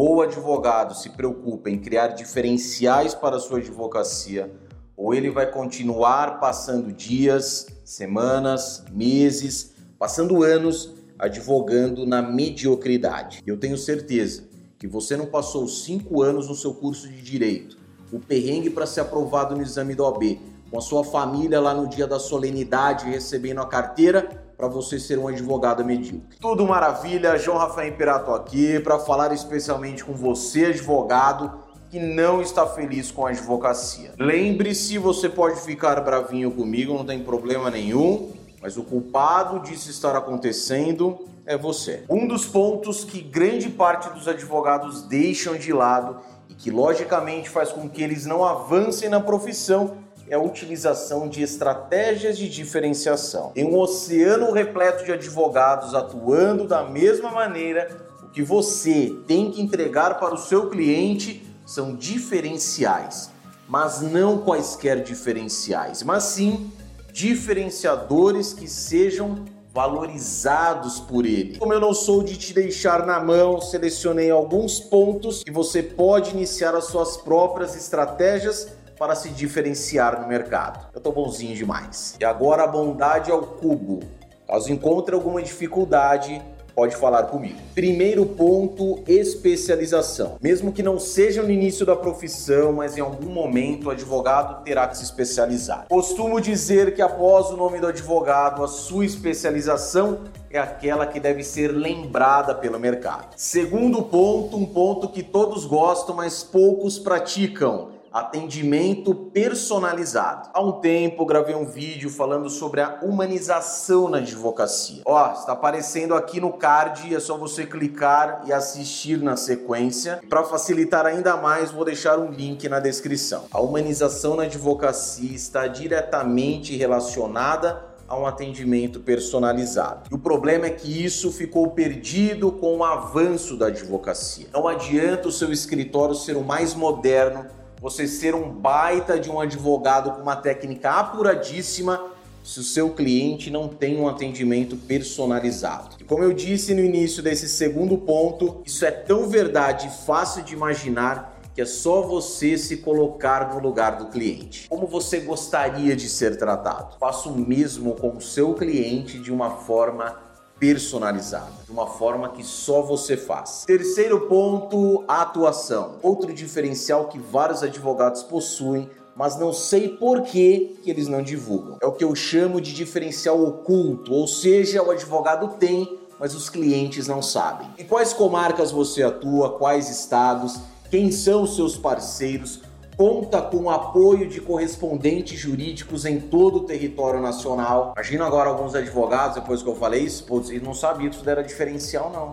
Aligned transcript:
Ou 0.00 0.18
o 0.18 0.22
advogado 0.22 0.94
se 0.94 1.10
preocupa 1.10 1.68
em 1.68 1.76
criar 1.76 2.14
diferenciais 2.14 3.16
para 3.16 3.40
sua 3.40 3.58
advocacia, 3.58 4.48
ou 4.96 5.12
ele 5.12 5.28
vai 5.28 5.50
continuar 5.50 6.38
passando 6.38 6.92
dias, 6.92 7.66
semanas, 7.84 8.84
meses, 8.92 9.72
passando 9.98 10.44
anos 10.44 10.94
advogando 11.18 12.06
na 12.06 12.22
mediocridade. 12.22 13.42
Eu 13.44 13.56
tenho 13.56 13.76
certeza 13.76 14.44
que 14.78 14.86
você 14.86 15.16
não 15.16 15.26
passou 15.26 15.66
cinco 15.66 16.22
anos 16.22 16.48
no 16.48 16.54
seu 16.54 16.72
curso 16.72 17.08
de 17.08 17.20
direito, 17.20 17.76
o 18.12 18.20
perrengue 18.20 18.70
para 18.70 18.86
ser 18.86 19.00
aprovado 19.00 19.56
no 19.56 19.62
exame 19.62 19.96
do 19.96 20.04
OAB, 20.04 20.38
com 20.70 20.78
a 20.78 20.80
sua 20.80 21.02
família 21.02 21.58
lá 21.58 21.74
no 21.74 21.88
dia 21.88 22.06
da 22.06 22.20
solenidade 22.20 23.10
recebendo 23.10 23.60
a 23.60 23.66
carteira 23.66 24.47
para 24.58 24.66
você 24.66 24.98
ser 24.98 25.20
um 25.20 25.28
advogado 25.28 25.84
medíocre. 25.84 26.36
Tudo 26.40 26.66
maravilha, 26.66 27.38
João 27.38 27.58
Rafael 27.58 27.88
Imperato 27.88 28.34
aqui 28.34 28.80
para 28.80 28.98
falar 28.98 29.32
especialmente 29.32 30.04
com 30.04 30.12
você, 30.12 30.66
advogado 30.66 31.60
que 31.88 32.00
não 32.00 32.42
está 32.42 32.66
feliz 32.66 33.12
com 33.12 33.24
a 33.24 33.30
advocacia. 33.30 34.12
Lembre-se, 34.18 34.98
você 34.98 35.28
pode 35.28 35.60
ficar 35.60 36.00
bravinho 36.00 36.50
comigo, 36.50 36.92
não 36.92 37.06
tem 37.06 37.22
problema 37.22 37.70
nenhum, 37.70 38.32
mas 38.60 38.76
o 38.76 38.82
culpado 38.82 39.60
disso 39.60 39.88
estar 39.88 40.14
acontecendo 40.16 41.20
é 41.46 41.56
você. 41.56 42.02
Um 42.10 42.26
dos 42.26 42.44
pontos 42.44 43.04
que 43.04 43.22
grande 43.22 43.70
parte 43.70 44.10
dos 44.10 44.26
advogados 44.26 45.02
deixam 45.02 45.56
de 45.56 45.72
lado 45.72 46.16
e 46.48 46.54
que 46.54 46.70
logicamente 46.70 47.48
faz 47.48 47.70
com 47.70 47.88
que 47.88 48.02
eles 48.02 48.26
não 48.26 48.44
avancem 48.44 49.08
na 49.08 49.20
profissão 49.20 49.98
é 50.30 50.34
a 50.34 50.40
utilização 50.40 51.28
de 51.28 51.42
estratégias 51.42 52.36
de 52.36 52.48
diferenciação. 52.48 53.52
Em 53.56 53.64
um 53.64 53.78
oceano 53.78 54.52
repleto 54.52 55.04
de 55.04 55.12
advogados 55.12 55.94
atuando 55.94 56.66
da 56.66 56.84
mesma 56.84 57.30
maneira, 57.30 57.88
o 58.22 58.28
que 58.28 58.42
você 58.42 59.14
tem 59.26 59.50
que 59.50 59.60
entregar 59.60 60.18
para 60.18 60.34
o 60.34 60.38
seu 60.38 60.68
cliente 60.68 61.46
são 61.64 61.94
diferenciais, 61.94 63.30
mas 63.68 64.00
não 64.00 64.38
quaisquer 64.38 65.02
diferenciais, 65.02 66.02
mas 66.02 66.24
sim 66.24 66.70
diferenciadores 67.12 68.52
que 68.52 68.68
sejam 68.68 69.44
valorizados 69.72 70.98
por 70.98 71.24
ele. 71.24 71.58
Como 71.58 71.72
eu 71.72 71.80
não 71.80 71.94
sou 71.94 72.22
de 72.22 72.36
te 72.36 72.52
deixar 72.52 73.06
na 73.06 73.20
mão, 73.20 73.60
selecionei 73.60 74.30
alguns 74.30 74.80
pontos 74.80 75.44
que 75.44 75.50
você 75.50 75.82
pode 75.82 76.30
iniciar 76.30 76.74
as 76.74 76.86
suas 76.86 77.16
próprias 77.16 77.76
estratégias 77.76 78.77
para 78.98 79.14
se 79.14 79.30
diferenciar 79.30 80.20
no 80.20 80.26
mercado. 80.26 80.88
Eu 80.94 81.00
tô 81.00 81.12
bonzinho 81.12 81.54
demais. 81.54 82.16
E 82.20 82.24
agora 82.24 82.64
a 82.64 82.66
bondade 82.66 83.30
ao 83.30 83.42
cubo. 83.42 84.00
Caso 84.46 84.72
encontre 84.72 85.14
alguma 85.14 85.42
dificuldade, 85.42 86.42
pode 86.78 86.94
falar 86.94 87.24
comigo. 87.24 87.58
Primeiro 87.74 88.24
ponto, 88.24 89.02
especialização. 89.06 90.38
Mesmo 90.40 90.72
que 90.72 90.80
não 90.80 90.96
seja 90.96 91.42
no 91.42 91.50
início 91.50 91.84
da 91.84 91.96
profissão, 91.96 92.72
mas 92.72 92.96
em 92.96 93.00
algum 93.00 93.30
momento 93.30 93.88
o 93.88 93.90
advogado 93.90 94.62
terá 94.62 94.86
que 94.86 94.96
se 94.96 95.02
especializar. 95.02 95.86
Costumo 95.88 96.40
dizer 96.40 96.94
que 96.94 97.02
após 97.02 97.50
o 97.50 97.56
nome 97.56 97.80
do 97.80 97.88
advogado, 97.88 98.62
a 98.62 98.68
sua 98.68 99.04
especialização 99.04 100.20
é 100.50 100.58
aquela 100.58 101.04
que 101.04 101.18
deve 101.18 101.42
ser 101.42 101.72
lembrada 101.72 102.54
pelo 102.54 102.78
mercado. 102.78 103.34
Segundo 103.36 104.00
ponto, 104.02 104.56
um 104.56 104.64
ponto 104.64 105.08
que 105.08 105.22
todos 105.22 105.66
gostam, 105.66 106.14
mas 106.14 106.44
poucos 106.44 106.98
praticam 106.98 107.97
atendimento 108.18 109.14
personalizado. 109.14 110.50
Há 110.52 110.60
um 110.60 110.72
tempo 110.80 111.24
gravei 111.26 111.54
um 111.54 111.64
vídeo 111.64 112.10
falando 112.10 112.50
sobre 112.50 112.80
a 112.80 113.00
humanização 113.02 114.08
na 114.08 114.18
advocacia. 114.18 115.02
Ó, 115.04 115.32
está 115.32 115.52
aparecendo 115.52 116.14
aqui 116.14 116.40
no 116.40 116.52
card, 116.52 117.14
é 117.14 117.20
só 117.20 117.36
você 117.36 117.66
clicar 117.66 118.42
e 118.46 118.52
assistir 118.52 119.18
na 119.18 119.36
sequência. 119.36 120.20
Para 120.28 120.44
facilitar 120.44 121.06
ainda 121.06 121.36
mais, 121.36 121.70
vou 121.70 121.84
deixar 121.84 122.18
um 122.18 122.30
link 122.30 122.68
na 122.68 122.80
descrição. 122.80 123.44
A 123.50 123.60
humanização 123.60 124.36
na 124.36 124.44
advocacia 124.44 125.34
está 125.34 125.66
diretamente 125.66 126.76
relacionada 126.76 127.88
a 128.08 128.18
um 128.18 128.26
atendimento 128.26 129.00
personalizado. 129.00 130.08
E 130.10 130.14
o 130.14 130.18
problema 130.18 130.66
é 130.66 130.70
que 130.70 131.04
isso 131.04 131.30
ficou 131.30 131.70
perdido 131.70 132.50
com 132.50 132.78
o 132.78 132.84
avanço 132.84 133.54
da 133.56 133.66
advocacia. 133.66 134.46
Não 134.52 134.66
adianta 134.66 135.28
o 135.28 135.32
seu 135.32 135.52
escritório 135.52 136.14
ser 136.14 136.36
o 136.36 136.42
mais 136.42 136.74
moderno 136.74 137.44
você 137.80 138.06
ser 138.06 138.34
um 138.34 138.50
baita 138.50 139.18
de 139.18 139.30
um 139.30 139.40
advogado 139.40 140.12
com 140.12 140.22
uma 140.22 140.36
técnica 140.36 140.90
apuradíssima 140.90 142.12
se 142.42 142.60
o 142.60 142.62
seu 142.62 142.90
cliente 142.90 143.50
não 143.50 143.68
tem 143.68 144.00
um 144.00 144.08
atendimento 144.08 144.76
personalizado. 144.76 145.96
E 146.00 146.04
como 146.04 146.24
eu 146.24 146.32
disse 146.32 146.74
no 146.74 146.80
início 146.80 147.22
desse 147.22 147.48
segundo 147.48 147.98
ponto, 147.98 148.62
isso 148.64 148.84
é 148.84 148.90
tão 148.90 149.28
verdade 149.28 149.88
e 149.88 150.06
fácil 150.06 150.42
de 150.42 150.54
imaginar 150.54 151.38
que 151.54 151.62
é 151.62 151.66
só 151.66 152.02
você 152.02 152.56
se 152.56 152.76
colocar 152.76 153.52
no 153.52 153.60
lugar 153.60 153.96
do 153.96 154.06
cliente. 154.06 154.68
Como 154.68 154.86
você 154.86 155.18
gostaria 155.18 155.96
de 155.96 156.08
ser 156.08 156.38
tratado? 156.38 156.96
Faça 157.00 157.28
o 157.28 157.36
mesmo 157.36 157.96
com 157.96 158.16
o 158.16 158.20
seu 158.20 158.54
cliente 158.54 159.18
de 159.18 159.32
uma 159.32 159.50
forma 159.50 160.27
personalizada, 160.58 161.52
de 161.64 161.70
uma 161.70 161.86
forma 161.86 162.30
que 162.30 162.42
só 162.44 162.82
você 162.82 163.16
faz. 163.16 163.64
Terceiro 163.66 164.22
ponto, 164.28 165.04
atuação. 165.06 165.96
Outro 166.02 166.32
diferencial 166.32 167.08
que 167.08 167.18
vários 167.18 167.62
advogados 167.62 168.22
possuem 168.22 168.90
mas 169.18 169.36
não 169.36 169.52
sei 169.52 169.88
por 169.88 170.22
que, 170.22 170.78
que 170.80 170.88
eles 170.88 171.08
não 171.08 171.20
divulgam. 171.20 171.76
É 171.82 171.86
o 171.86 171.90
que 171.90 172.04
eu 172.04 172.14
chamo 172.14 172.60
de 172.60 172.72
diferencial 172.72 173.42
oculto, 173.42 174.14
ou 174.14 174.28
seja, 174.28 174.80
o 174.80 174.92
advogado 174.92 175.56
tem, 175.58 175.98
mas 176.20 176.36
os 176.36 176.48
clientes 176.48 177.08
não 177.08 177.20
sabem. 177.20 177.68
Em 177.76 177.84
quais 177.84 178.12
comarcas 178.12 178.70
você 178.70 179.02
atua, 179.02 179.58
quais 179.58 179.90
estados, 179.90 180.60
quem 180.88 181.10
são 181.10 181.48
seus 181.48 181.76
parceiros, 181.76 182.60
conta 182.98 183.40
com 183.40 183.70
apoio 183.70 184.28
de 184.28 184.40
correspondentes 184.40 185.38
jurídicos 185.38 186.04
em 186.04 186.18
todo 186.18 186.56
o 186.56 186.64
território 186.64 187.20
nacional. 187.20 187.92
Imagina 187.94 188.26
agora 188.26 188.50
alguns 188.50 188.74
advogados, 188.74 189.36
depois 189.36 189.62
que 189.62 189.68
eu 189.68 189.76
falei 189.76 190.02
isso, 190.02 190.24
putz, 190.24 190.50
eles 190.50 190.64
não 190.64 190.74
sabiam 190.74 191.08
que 191.08 191.14
isso 191.14 191.30
era 191.30 191.44
diferencial, 191.44 192.10
não. 192.10 192.32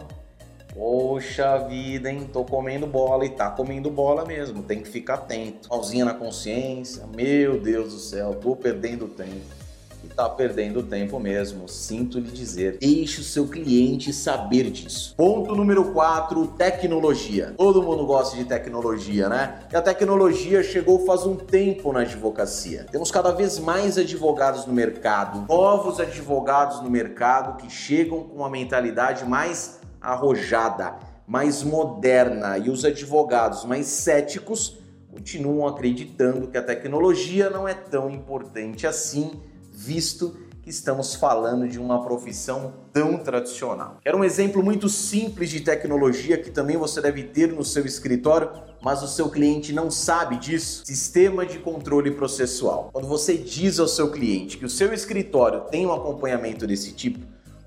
Poxa 0.73 1.59
vida, 1.59 2.11
hein? 2.11 2.27
Tô 2.33 2.43
comendo 2.43 2.87
bola 2.87 3.25
e 3.25 3.29
tá 3.29 3.49
comendo 3.51 3.91
bola 3.91 4.25
mesmo. 4.25 4.63
Tem 4.63 4.81
que 4.81 4.89
ficar 4.89 5.13
atento. 5.13 5.69
Mãozinha 5.69 6.03
na 6.03 6.15
consciência. 6.15 7.05
Meu 7.15 7.61
Deus 7.61 7.93
do 7.93 7.99
céu, 7.99 8.33
tô 8.33 8.55
perdendo 8.55 9.07
tempo 9.07 9.45
e 9.61 9.64
está 10.07 10.29
perdendo 10.29 10.83
tempo 10.83 11.19
mesmo. 11.19 11.67
Sinto 11.67 12.19
lhe 12.19 12.31
dizer. 12.31 12.77
Deixe 12.79 13.21
o 13.21 13.23
seu 13.23 13.47
cliente 13.47 14.11
saber 14.13 14.69
disso. 14.69 15.13
Ponto 15.16 15.55
número 15.55 15.91
4, 15.91 16.47
tecnologia. 16.57 17.53
Todo 17.57 17.81
mundo 17.83 18.05
gosta 18.05 18.35
de 18.35 18.45
tecnologia, 18.45 19.29
né? 19.29 19.59
E 19.71 19.75
a 19.75 19.81
tecnologia 19.81 20.63
chegou 20.63 21.05
faz 21.05 21.25
um 21.25 21.35
tempo 21.35 21.91
na 21.91 22.01
advocacia. 22.01 22.85
Temos 22.91 23.11
cada 23.11 23.31
vez 23.31 23.59
mais 23.59 23.97
advogados 23.97 24.66
no 24.66 24.73
mercado, 24.73 25.45
novos 25.47 25.99
advogados 25.99 26.81
no 26.81 26.89
mercado 26.89 27.57
que 27.57 27.69
chegam 27.69 28.23
com 28.23 28.37
uma 28.37 28.49
mentalidade 28.49 29.25
mais 29.25 29.79
arrojada, 30.01 30.95
mais 31.27 31.63
moderna 31.63 32.57
e 32.57 32.69
os 32.69 32.85
advogados 32.85 33.66
mais 33.66 33.87
céticos 33.87 34.77
continuam 35.11 35.66
acreditando 35.66 36.47
que 36.47 36.57
a 36.57 36.61
tecnologia 36.61 37.49
não 37.49 37.67
é 37.67 37.73
tão 37.73 38.09
importante 38.09 38.85
assim 38.85 39.31
visto 39.75 40.37
que 40.63 40.69
estamos 40.71 41.13
falando 41.13 41.67
de 41.67 41.77
uma 41.77 42.03
profissão 42.03 42.73
tão 42.91 43.19
tradicional. 43.19 43.99
Era 44.03 44.17
um 44.17 44.23
exemplo 44.23 44.63
muito 44.63 44.89
simples 44.89 45.51
de 45.51 45.59
tecnologia 45.59 46.39
que 46.39 46.49
também 46.49 46.75
você 46.75 46.99
deve 46.99 47.21
ter 47.23 47.53
no 47.53 47.63
seu 47.63 47.85
escritório, 47.85 48.49
mas 48.81 49.03
o 49.03 49.07
seu 49.07 49.29
cliente 49.29 49.71
não 49.71 49.91
sabe 49.91 50.37
disso. 50.37 50.83
Sistema 50.83 51.45
de 51.45 51.59
controle 51.59 52.09
processual. 52.09 52.89
Quando 52.91 53.07
você 53.07 53.37
diz 53.37 53.79
ao 53.79 53.87
seu 53.87 54.09
cliente 54.09 54.57
que 54.57 54.65
o 54.65 54.69
seu 54.69 54.91
escritório 54.91 55.61
tem 55.69 55.85
um 55.85 55.93
acompanhamento 55.93 56.65
desse 56.65 56.93
tipo, 56.93 57.19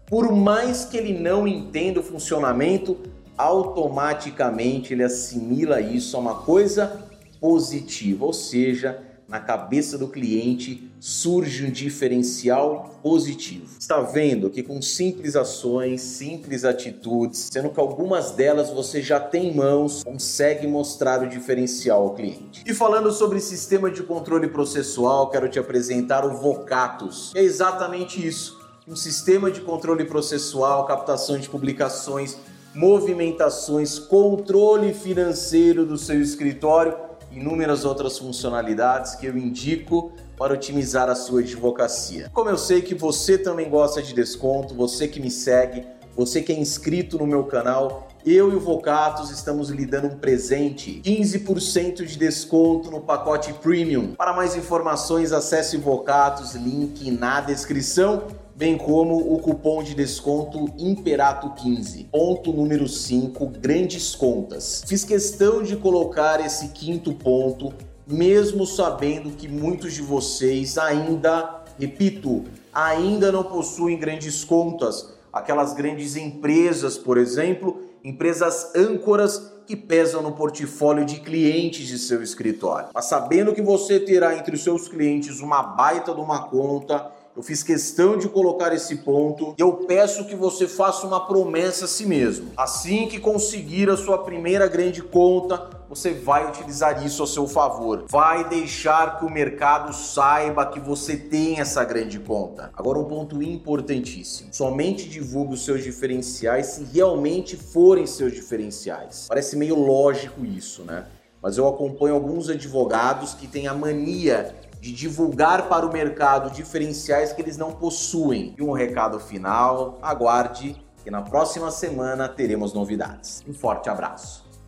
por 0.07 0.33
mais 0.33 0.85
que 0.85 0.97
ele 0.97 1.17
não 1.17 1.47
entenda 1.47 2.01
o 2.01 2.03
funcionamento, 2.03 2.97
automaticamente 3.37 4.93
ele 4.93 5.05
assimila 5.05 5.81
isso 5.81 6.17
a 6.17 6.21
uma 6.21 6.35
coisa 6.35 7.01
positiva, 7.41 8.25
ou 8.25 8.33
seja, 8.33 9.01
na 9.29 9.39
cabeça 9.39 9.99
do 9.99 10.09
cliente 10.09 10.91
surge 10.99 11.67
um 11.67 11.71
diferencial 11.71 12.99
positivo. 13.03 13.67
Está 13.79 14.01
vendo 14.01 14.49
que 14.49 14.63
com 14.63 14.81
simples 14.81 15.37
ações, 15.37 16.01
simples 16.01 16.65
atitudes, 16.65 17.51
sendo 17.53 17.69
que 17.69 17.79
algumas 17.79 18.31
delas 18.31 18.71
você 18.71 19.03
já 19.03 19.21
tem 19.21 19.49
em 19.49 19.55
mãos, 19.55 20.03
consegue 20.03 20.67
mostrar 20.67 21.23
o 21.23 21.29
diferencial 21.29 22.03
ao 22.05 22.15
cliente. 22.15 22.65
E 22.67 22.73
falando 22.73 23.13
sobre 23.13 23.39
sistema 23.39 23.91
de 23.91 24.03
controle 24.03 24.49
processual, 24.49 25.29
quero 25.29 25.49
te 25.49 25.59
apresentar 25.59 26.25
o 26.25 26.35
Vocatus. 26.39 27.33
É 27.37 27.43
exatamente 27.43 28.27
isso, 28.27 28.59
um 28.89 28.97
sistema 28.97 29.51
de 29.51 29.61
controle 29.61 30.07
processual, 30.07 30.87
captação 30.87 31.39
de 31.39 31.51
publicações, 31.51 32.39
movimentações, 32.75 33.99
controle 33.99 34.95
financeiro 34.95 35.85
do 35.85 35.99
seu 35.99 36.21
escritório 36.21 37.08
inúmeras 37.33 37.85
outras 37.85 38.19
funcionalidades 38.19 39.15
que 39.15 39.27
eu 39.27 39.37
indico 39.37 40.13
para 40.37 40.55
otimizar 40.55 41.09
a 41.09 41.15
sua 41.15 41.41
advocacia. 41.41 42.31
Como 42.33 42.49
eu 42.49 42.57
sei 42.57 42.81
que 42.81 42.95
você 42.95 43.37
também 43.37 43.69
gosta 43.69 44.03
de 44.03 44.15
desconto, 44.15 44.75
você 44.75 45.09
que 45.09 45.21
me 45.21 45.31
segue, 45.31 45.87
você 46.17 46.43
que 46.43 46.53
é 46.53 46.59
inscrito 46.59 47.19
no 47.19 47.27
meu 47.27 47.45
canal, 47.45 48.09
eu 48.27 48.53
e 48.53 48.57
o 48.57 48.61
Vocatos 48.61 49.31
estamos 49.31 49.71
lhe 49.71 49.87
dando 49.87 50.09
um 50.09 50.19
presente, 50.19 51.01
15% 51.05 52.05
de 52.05 52.19
desconto 52.19 52.91
no 52.91 53.01
pacote 53.01 53.53
Premium. 53.55 54.15
Para 54.15 54.33
mais 54.33 54.57
informações, 54.57 55.33
acesse 55.33 55.77
Vocatos, 55.77 56.55
link 56.55 57.11
na 57.11 57.41
descrição 57.41 58.25
bem 58.59 58.77
como 58.77 59.33
o 59.33 59.39
cupom 59.39 59.85
de 59.85 59.95
desconto 59.95 60.59
Imperato15. 60.77 62.09
Ponto 62.11 62.53
número 62.53 62.89
5, 62.89 63.47
grandes 63.51 64.17
contas. 64.17 64.83
Fiz 64.85 65.05
questão 65.05 65.63
de 65.63 65.77
colocar 65.77 66.45
esse 66.45 66.71
quinto 66.71 67.15
ponto, 67.15 67.73
mesmo 68.05 68.67
sabendo 68.67 69.31
que 69.31 69.47
muitos 69.47 69.95
de 69.95 70.03
vocês 70.03 70.77
ainda, 70.77 71.63
repito, 71.79 72.43
ainda 72.75 73.31
não 73.31 73.45
possuem 73.45 73.97
grandes 73.97 74.43
contas, 74.43 75.15
aquelas 75.33 75.73
grandes 75.73 76.17
empresas, 76.17 76.99
por 76.99 77.17
exemplo, 77.17 77.81
empresas 78.03 78.73
âncoras 78.75 79.53
que 79.69 79.77
pesam 79.77 80.21
no 80.21 80.33
portfólio 80.33 81.05
de 81.05 81.21
clientes 81.21 81.87
de 81.87 81.97
seu 81.97 82.25
escritório. 82.25 82.89
Mas 82.93 83.05
sabendo 83.05 83.55
que 83.55 83.63
você 83.63 84.01
terá 84.01 84.37
entre 84.37 84.57
os 84.57 84.65
seus 84.65 84.89
clientes 84.89 85.39
uma 85.39 85.63
baita 85.63 86.13
de 86.13 86.21
uma 86.21 86.49
conta, 86.49 87.13
eu 87.39 87.43
fiz 87.45 87.63
questão 87.63 88.19
de 88.19 88.29
colocar 88.29 88.75
esse 88.75 88.97
ponto. 88.97 89.55
Eu 89.57 89.73
peço 89.87 90.25
que 90.25 90.35
você 90.35 90.67
faça 90.67 91.07
uma 91.07 91.25
promessa 91.25 91.85
a 91.85 91.89
si 91.89 92.05
mesmo. 92.05 92.51
Assim 92.57 93.07
que 93.07 93.21
conseguir 93.21 93.89
a 93.89 93.97
sua 93.97 94.19
primeira 94.19 94.67
grande 94.67 95.01
conta, 95.05 95.71
você 95.89 96.13
vai 96.13 96.49
utilizar 96.49 97.07
isso 97.07 97.23
a 97.23 97.29
seu 97.29 97.47
favor. 97.47 98.07
Vai 98.11 98.49
deixar 98.49 99.21
que 99.21 99.25
o 99.25 99.31
mercado 99.31 99.93
saiba 99.95 100.67
que 100.67 100.81
você 100.81 101.17
tem 101.17 101.61
essa 101.61 101.85
grande 101.85 102.19
conta. 102.19 102.73
Agora, 102.77 102.99
um 102.99 103.05
ponto 103.05 103.41
importantíssimo: 103.41 104.53
somente 104.53 105.09
divulgue 105.09 105.55
os 105.55 105.65
seus 105.65 105.85
diferenciais 105.85 106.67
se 106.67 106.83
realmente 106.93 107.57
forem 107.57 108.05
seus 108.05 108.33
diferenciais. 108.33 109.27
Parece 109.29 109.55
meio 109.55 109.77
lógico 109.77 110.45
isso, 110.45 110.83
né? 110.83 111.07
Mas 111.41 111.57
eu 111.57 111.69
acompanho 111.69 112.15
alguns 112.15 112.49
advogados 112.49 113.33
que 113.33 113.47
têm 113.47 113.69
a 113.69 113.75
mania 113.75 114.57
de 114.81 114.93
divulgar 114.93 115.69
para 115.69 115.87
o 115.87 115.93
mercado 115.93 116.51
diferenciais 116.51 117.33
que 117.33 117.43
eles 117.43 117.57
não 117.57 117.73
possuem. 117.73 118.55
E 118.59 118.63
um 118.63 118.73
recado 118.73 119.21
final: 119.21 119.99
aguarde 120.03 120.77
que 121.05 121.11
na 121.11 121.23
próxima 121.23 121.71
semana 121.71 122.29
teremos 122.29 122.73
novidades. 122.73 123.45
Um 123.47 123.55
forte 123.55 123.89
abraço. 123.89 124.48